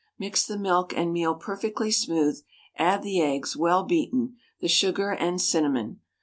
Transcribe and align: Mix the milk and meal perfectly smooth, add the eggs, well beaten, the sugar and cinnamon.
Mix 0.17 0.43
the 0.47 0.57
milk 0.57 0.97
and 0.97 1.13
meal 1.13 1.35
perfectly 1.35 1.91
smooth, 1.91 2.41
add 2.75 3.03
the 3.03 3.21
eggs, 3.21 3.55
well 3.55 3.83
beaten, 3.83 4.35
the 4.59 4.67
sugar 4.67 5.11
and 5.11 5.39
cinnamon. 5.39 5.99